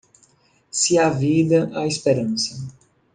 Se 0.71 0.97
há 0.97 1.09
vida, 1.11 1.69
há 1.77 1.85
esperança. 1.85 2.55